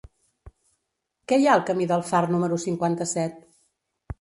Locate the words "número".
2.33-2.59